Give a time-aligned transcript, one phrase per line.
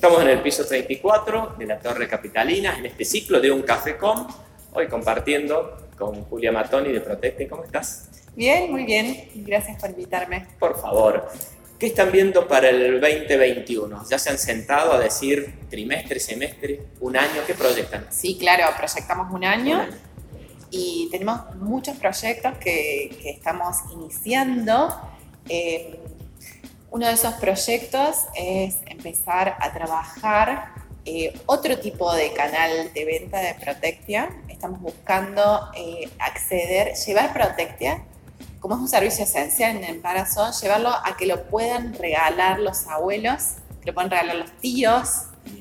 [0.00, 3.98] Estamos en el piso 34 de la Torre Capitalina, en este ciclo de Un Café
[3.98, 4.26] Com,
[4.72, 7.46] hoy compartiendo con Julia Matoni de Protecte.
[7.46, 8.08] ¿Cómo estás?
[8.34, 9.28] Bien, muy bien.
[9.34, 10.46] Gracias por invitarme.
[10.58, 11.28] Por favor,
[11.78, 14.06] ¿qué están viendo para el 2021?
[14.08, 17.42] ¿Ya se han sentado a decir trimestre, semestre, un año?
[17.46, 18.06] ¿Qué proyectan?
[18.08, 19.86] Sí, claro, proyectamos un año.
[20.70, 24.98] Y tenemos muchos proyectos que, estamos iniciando.
[25.46, 26.00] Eh,
[26.90, 30.72] uno de esos proyectos es empezar a trabajar
[31.04, 34.30] eh, otro tipo de canal de venta de Protectia.
[34.48, 38.02] Estamos buscando eh, acceder, llevar Protectia,
[38.58, 42.86] como es un servicio esencial en el embarazo, llevarlo a que lo puedan regalar los
[42.86, 45.08] abuelos, que lo puedan regalar los tíos,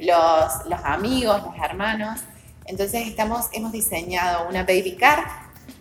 [0.00, 2.20] los, los amigos, los hermanos.
[2.66, 5.24] Entonces estamos, hemos diseñado una baby card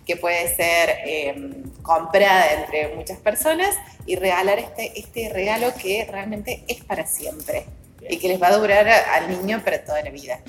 [0.05, 3.75] que puede ser em, comprada entre muchas personas
[4.05, 7.65] y regalar este, este regalo que realmente es para siempre
[8.09, 10.39] y que les va a durar al niño para toda la vida.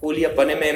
[0.00, 0.68] Julia, poneme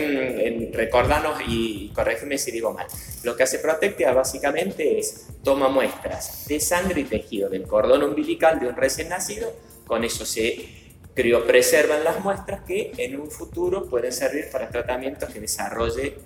[0.47, 2.87] en, recordanos y corrígeme si digo mal.
[3.25, 8.59] Lo que hace Protectia básicamente es toma muestras de sangre y tejido del cordón umbilical
[8.59, 9.53] de un recién nacido,
[9.87, 10.79] con eso se
[11.15, 16.17] criopreservan las muestras que en un futuro pueden servir para tratamientos que desarrolle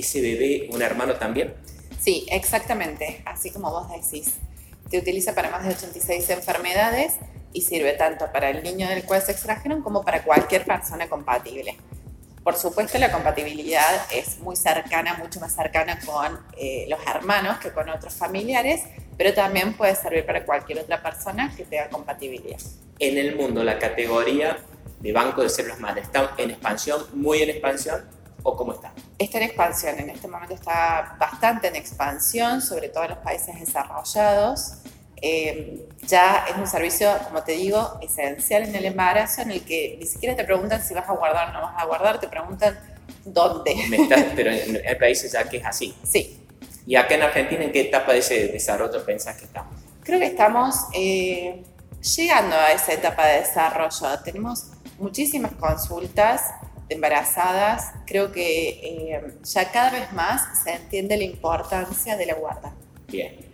[0.00, 1.54] ese bebé, un hermano también.
[2.00, 4.34] Sí, exactamente, así como vos decís.
[4.90, 7.14] Se utiliza para más de 86 enfermedades
[7.52, 11.76] y sirve tanto para el niño del cual se extrajeron como para cualquier persona compatible.
[12.42, 17.70] Por supuesto, la compatibilidad es muy cercana, mucho más cercana con eh, los hermanos que
[17.72, 18.84] con otros familiares,
[19.18, 22.58] pero también puede servir para cualquier otra persona que tenga compatibilidad.
[22.98, 24.56] En el mundo, la categoría
[25.00, 28.08] de banco de células madre está en expansión, muy en expansión,
[28.48, 28.92] o cómo está?
[29.18, 33.58] Está en expansión, en este momento está bastante en expansión, sobre todo en los países
[33.58, 34.74] desarrollados.
[35.20, 39.96] Eh, ya es un servicio, como te digo, esencial en el embarazo, en el que
[39.98, 42.78] ni siquiera te preguntan si vas a guardar o no vas a guardar, te preguntan
[43.24, 43.74] dónde.
[44.36, 45.94] pero en hay países ya que es así.
[46.04, 46.44] Sí.
[46.86, 49.74] ¿Y acá en Argentina en qué etapa de ese desarrollo pensás que estamos?
[50.04, 51.62] Creo que estamos eh,
[52.16, 54.20] llegando a esa etapa de desarrollo.
[54.24, 56.42] Tenemos muchísimas consultas
[56.88, 57.92] embarazadas.
[58.06, 62.74] Creo que eh, ya cada vez más se entiende la importancia de la guarda.
[63.08, 63.48] Bien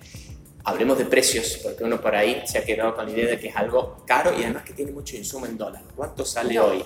[0.64, 3.48] hablemos de precios, porque uno por ahí se ha quedado con la idea de que
[3.48, 5.86] es algo caro y además que tiene mucho insumo en dólares.
[5.94, 6.84] ¿Cuánto sale hoy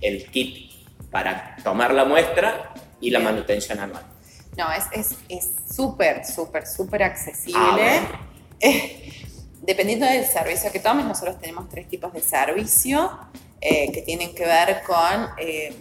[0.00, 0.70] el kit
[1.10, 4.04] para tomar la muestra y la manutención anual?
[4.56, 5.08] No, es
[5.70, 7.60] súper, es, súper, súper accesible.
[7.60, 8.20] Ah,
[8.60, 9.12] eh,
[9.66, 13.10] dependiendo del servicio que tomes, nosotros tenemos tres tipos de servicio
[13.60, 15.74] eh, que tienen que ver con eh,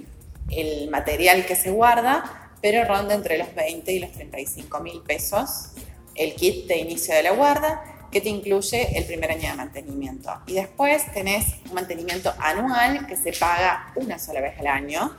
[0.50, 5.72] el material que se guarda, pero ronda entre los 20 y los 35 mil pesos
[6.16, 10.31] el kit de inicio de la guarda, que te incluye el primer año de mantenimiento.
[10.47, 15.13] Y después tenés un mantenimiento anual que se paga una sola vez al año.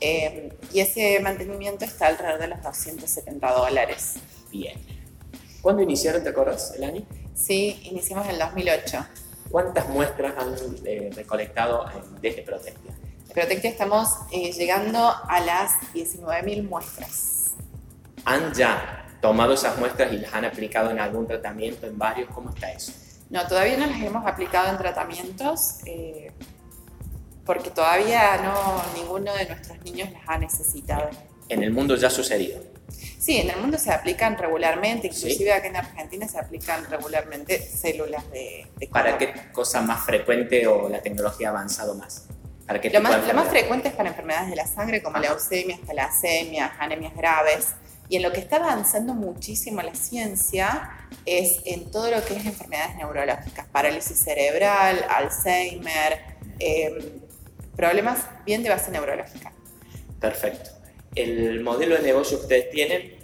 [0.00, 4.14] Eh, y ese mantenimiento está alrededor de los 270 dólares.
[4.50, 4.76] Bien.
[5.60, 7.06] ¿Cuándo iniciaron, te acuerdas, el año?
[7.34, 9.06] Sí, iniciamos en el 2008.
[9.50, 10.54] ¿Cuántas muestras han
[10.84, 11.84] eh, recolectado
[12.20, 12.92] desde Protectia?
[13.28, 17.54] De Protectia estamos eh, llegando a las 19.000 muestras.
[18.24, 22.30] ¿Han ya tomado esas muestras y las han aplicado en algún tratamiento, en varios?
[22.30, 22.92] ¿Cómo está eso?
[23.30, 26.32] No, todavía no las hemos aplicado en tratamientos eh,
[27.44, 31.10] porque todavía no ninguno de nuestros niños las ha necesitado.
[31.48, 32.71] ¿En el mundo ya ha sucedido?
[33.18, 38.28] Sí, en el mundo se aplican regularmente, inclusive aquí en Argentina se aplican regularmente células
[38.30, 42.26] de, ¿Para qué cosa más frecuente o la tecnología ha avanzado más?
[42.66, 45.80] ¿Para qué lo, más, lo más frecuente es para enfermedades de la sangre como leucemias,
[45.80, 47.68] talasemias, anemias graves.
[48.08, 50.90] Y en lo que está avanzando muchísimo la ciencia
[51.24, 56.20] es en todo lo que es enfermedades neurológicas, parálisis cerebral, Alzheimer,
[56.58, 57.22] em,
[57.76, 59.52] problemas bien de base neurológica.
[60.20, 60.81] Perfecto.
[61.14, 63.14] El modelo de negocio que ustedes tienen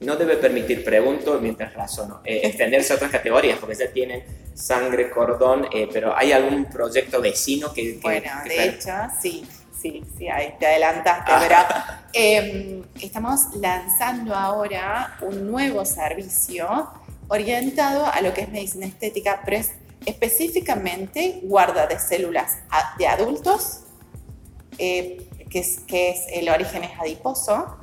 [0.00, 4.22] no debe permitir, pregunto mientras razono, eh, extenderse a otras categorías, porque ya tienen
[4.54, 7.98] sangre, cordón, eh, pero ¿hay algún proyecto vecino que...
[8.00, 9.44] bueno, de hecho, sí
[9.80, 11.56] sí, sí, ahí te adelantaste, pero
[12.12, 16.88] em, estamos lanzando ahora un nuevo servicio
[17.28, 19.72] orientado a lo que es medicina estética, pero es
[20.06, 22.58] específicamente guarda de células
[22.98, 23.80] de adultos,
[24.78, 27.76] eh, que, es, que es el origen es adiposo,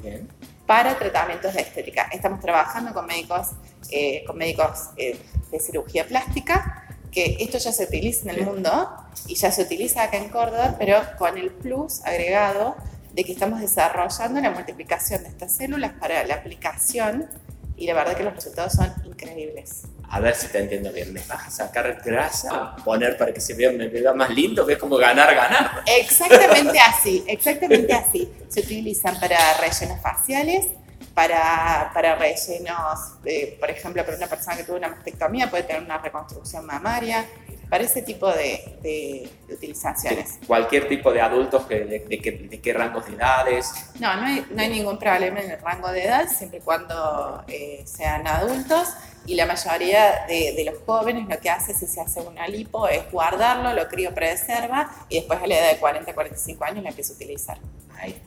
[0.66, 2.10] para tratamientos de estética.
[2.12, 3.50] Estamos trabajando con médicos,
[3.92, 5.18] eh, con médicos eh,
[5.52, 8.92] de cirugía plástica que esto ya se utiliza en el mundo
[9.28, 12.76] y ya se utiliza acá en Córdoba, pero con el plus agregado
[13.14, 17.30] de que estamos desarrollando la multiplicación de estas células para la aplicación
[17.78, 19.84] y la verdad que los resultados son increíbles.
[20.10, 21.12] A ver si te entiendo bien.
[21.13, 22.75] ¿Me vas a sacar grasa?
[22.84, 23.72] ¿Poner para que se vea,
[24.13, 24.66] más lindo?
[24.66, 25.84] Que es como ganar, ganar.
[25.86, 28.31] Exactamente así, exactamente así.
[28.48, 30.68] Se utilizan para rellenos faciales,
[31.13, 35.81] para, para rellenos, eh, por ejemplo, para una persona que tuvo una mastectomía puede tener
[35.81, 37.25] una reconstrucción mamaria,
[37.70, 40.40] para ese tipo de, de, utilizaciones.
[40.46, 41.68] ¿Cualquier tipo de adultos?
[41.68, 43.72] De, de, de, qué rangos de edades?
[44.00, 47.44] No, no hay, no hay, ningún problema en el rango de edad, siempre y cuando
[47.48, 48.90] eh, sean adultos.
[49.28, 53.12] Y la mayoría de, los jóvenes lo que hace si se hace una lipo es
[53.12, 57.14] guardarlo, lo crío preserva y después a la edad de 40 45 años lo empieza
[57.14, 57.58] a utilizar.
[57.98, 58.22] Ahí.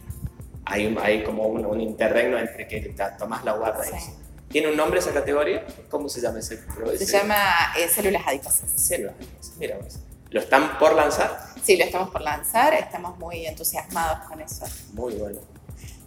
[0.64, 3.92] Hay, hay como un, un interregno entre que tomas la guarda sí.
[3.94, 5.66] y ¿Tiene un nombre esa categoría?
[5.90, 6.58] ¿Cómo se llama ese?
[6.96, 7.36] Se llama
[7.78, 8.70] eh, células adiposas.
[8.76, 9.98] Células adiposas, mira vos.
[10.30, 11.38] ¿Lo están por lanzar?
[11.62, 14.64] Sí, lo estamos por lanzar, estamos muy entusiasmados con eso.
[14.92, 15.40] Muy bueno.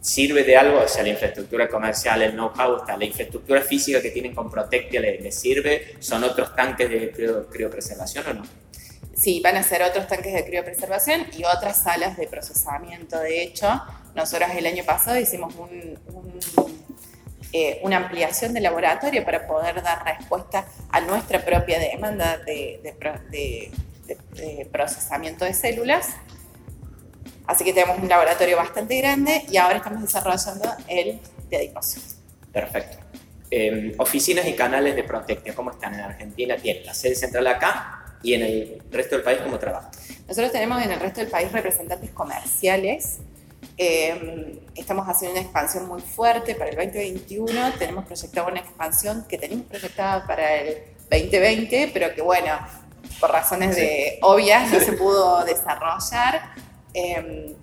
[0.02, 0.80] ¿Sirve de algo?
[0.80, 5.36] O sea, la infraestructura comercial, el know-how, la infraestructura física que tienen con Protectia, ¿les,
[5.36, 5.96] sirve?
[6.00, 7.12] ¿Son otros tanques de
[7.52, 8.44] criopreservación o no?
[9.16, 13.20] Sí, van a ser otros tanques de criopreservación y otras salas de procesamiento.
[13.20, 13.68] De hecho,
[14.16, 16.81] nosotros el año pasado hicimos un, un
[17.54, 24.68] eh, una ampliación del laboratorio para poder dar respuesta a nuestra propia demanda de, de,
[24.72, 26.10] procesamiento de células.
[27.48, 31.20] Así que tenemos un laboratorio bastante grande y ahora estamos desarrollando el
[31.50, 32.00] de adiposo.
[32.54, 32.98] Perfecto.
[33.50, 36.56] Em, oficinas y canales de Protectia, ¿cómo están en Argentina?
[36.56, 39.92] Tienen la sede central acá y en el resto del país, ¿cómo trabajan?
[40.26, 43.20] Nosotros tenemos en el resto del país representantes comerciales
[43.78, 47.74] eh, estamos haciendo una expansión muy fuerte para el 2021.
[47.80, 50.78] Tenemos proyectada una expansión que teníamos proyectada para el
[51.10, 52.52] 2020, pero que, bueno,
[53.20, 56.54] por razones de obvias no se pudo desarrollar.
[56.94, 57.56] Eh,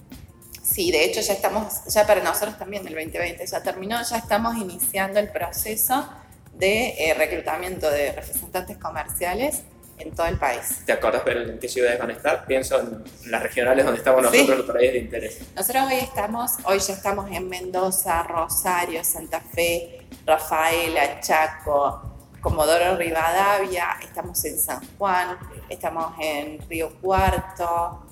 [0.62, 4.56] sí, de hecho ya estamos, ya para nosotros también el 2020 ya terminó, ya estamos
[4.56, 6.08] iniciando el proceso
[6.54, 9.62] de eh, reclutamiento de representantes comerciales
[9.98, 10.82] en todo el país.
[10.84, 12.46] ¿Te acuerdas en qué ciudades van a estar?
[12.46, 15.40] Pienso en las regionales donde estamos nosotros, los países de interés.
[15.56, 22.02] Nosotros hoy estamos, hoy ya estamos en Mendoza, Rosario, Santa Fe, Rafaela, Chaco,
[22.40, 25.36] Comodoro Rivadavia, estamos en San Juan,
[25.68, 28.06] estamos en Río Cuarto,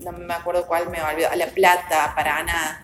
[0.00, 2.80] no me acuerdo cuál me olvidó, La Plata, Paraná.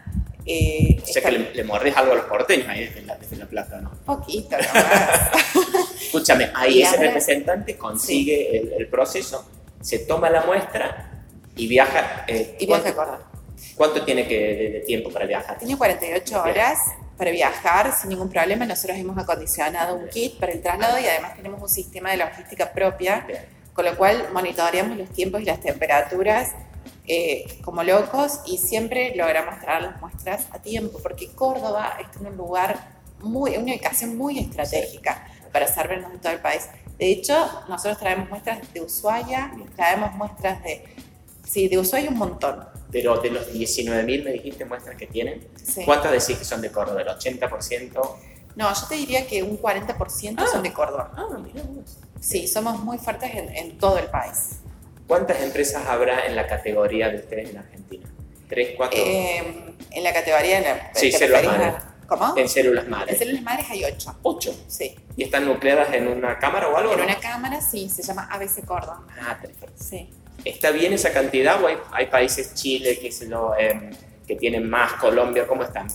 [0.47, 3.47] Eh, o sea que le, le, algo a los porteños ahí desde la, desde la
[3.47, 3.91] Plata, ¿no?
[4.07, 5.31] Poquito, nomás.
[6.11, 9.49] Escúchame, ahí ese representante consigue el, proceso,
[9.81, 11.23] se toma la muestra
[11.55, 12.25] y viaja.
[12.27, 13.31] Eh, y viaja a Córdoba.
[13.77, 15.57] ¿Cuánto tiene que, de, tiempo para viajar?
[15.57, 16.81] Tiene 48 horas
[17.17, 18.67] para viajar sin ningún problema.
[18.67, 22.73] Nosotros hemos acondicionado un kit para el traslado y además tenemos un sistema de logística
[22.73, 23.25] propia,
[23.73, 26.57] con lo cual monitoreamos los tiempos y las temperaturas
[27.07, 32.27] eh, como locos y siempre logramos traer las muestras a tiempo, porque Córdoba está en
[32.33, 36.69] un lugar muy, una ubicación muy estratégica para servirnos en todo el país.
[36.99, 37.35] De hecho,
[37.69, 40.85] nosotros traemos muestras de Ushuaia, traemos muestras de...
[41.47, 42.65] Sí, de Ushuaia un montón.
[42.93, 45.47] Pero de los 19.000 me dijiste muestras que tienen,
[45.85, 47.01] ¿cuántas decís que son de Córdoba?
[47.03, 48.17] ¿El 80%?
[48.57, 51.13] No, yo te diría que un 40% son de Córdoba.
[51.17, 51.63] Ah, mira
[52.21, 54.61] Sí, somos muy fuertes en, en, todo el país.
[55.07, 58.07] ¿Cuántas empresas habrá en la categoría de ustedes en Argentina?
[58.49, 59.01] ¿Tres, cuatro?
[59.01, 60.59] Eh, en la categoría...
[60.59, 61.39] En la, sí, se lo
[62.11, 62.37] ¿Cómo?
[62.37, 63.13] En células madres.
[63.13, 64.17] En células madres hay ocho.
[64.23, 64.53] ¿Ocho?
[64.67, 64.97] Sí.
[65.17, 66.95] ¿Y están nucleadas en una cámara o algo?
[66.95, 69.05] En una cámara, sí, se llama ABC Córdoba.
[69.23, 69.81] Ah, perfecto.
[69.81, 70.11] Sí.
[70.45, 73.91] ¿Está bien esa cantidad o hay, países, Chile, que, se lo, em,
[74.27, 75.87] que tienen más, Colombia, cómo están?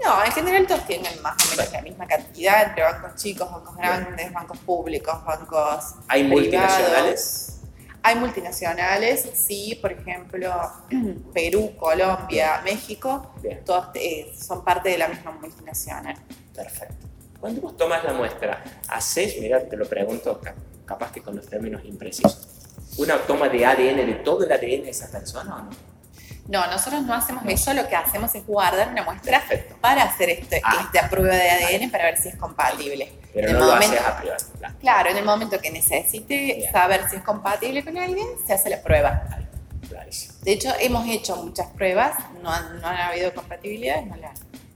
[0.00, 3.76] No, en general todos tienen más o menos la misma cantidad, entre bancos chicos, bancos
[3.76, 5.94] grandes, bancos públicos, bancos.
[6.06, 7.55] ¿Hay multinacionales?
[8.06, 10.54] Hay multinacionales, sí, por ejemplo,
[11.34, 13.34] Perú, Colombia, México,
[13.64, 16.14] todos eh, son parte de la misma multinacional.
[16.54, 17.04] Perfecto.
[17.40, 20.40] Cuando vos tomas la muestra, ¿haces, mira, te lo pregunto
[20.84, 22.46] capaz que con los términos imprecisos,
[22.96, 25.70] una toma de ADN de todo el ADN de esa persona o no?
[26.48, 29.42] No, nosotros no hacemos eso, lo que hacemos es guardar una muestra
[29.80, 30.88] para hacer este, ah.
[30.92, 33.12] esta prueba de ADN para ver si es compatible.
[33.34, 34.44] Pero no lo haces a priori.
[34.80, 35.10] Claro.
[35.10, 39.24] en el momento que necesite saber si es compatible con alguien, se hace la prueba.
[40.42, 44.32] De hecho, hemos hecho muchas pruebas, no han, no han habido compatibilidades, no la,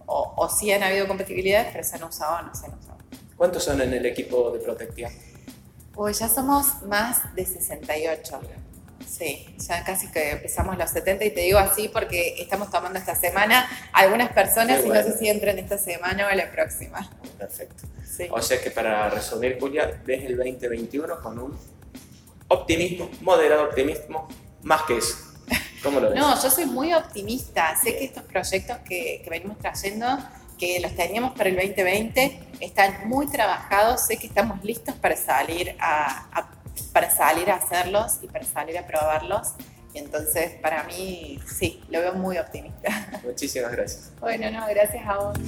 [0.07, 2.99] o, o sí han habido compatibilidades, pero se han usado o no se han usado.
[3.37, 5.13] ¿Cuántos son en el equipo de protección?
[5.95, 8.41] Pues ya somos más de 68.
[9.09, 13.15] Sí, ya casi que empezamos los 70 y te digo así porque estamos tomando esta
[13.15, 17.09] semana algunas personas y no sé si entran esta semana o la próxima.
[17.39, 17.85] Perfecto.
[18.31, 21.59] O sea que para resumir, Julia, ves el 2021 con un
[22.49, 24.29] optimismo, moderado optimismo,
[24.63, 25.17] más que eso.
[25.83, 26.19] ¿Cómo lo ves?
[26.19, 27.75] no, yo soy muy optimista.
[27.83, 30.19] Sé que estos proyectos que, que venimos trayendo
[30.61, 35.75] que los teníamos para el 2020, están muy trabajados, sé que estamos listos para salir
[35.81, 36.50] a,
[36.83, 39.55] para salir a hacerlos y para salir a probarlos.
[39.93, 43.21] Y entonces, para mí, sí, lo veo muy optimista.
[43.25, 44.13] Muchísimas gracias.
[44.21, 45.39] Bueno, no, gracias a vos.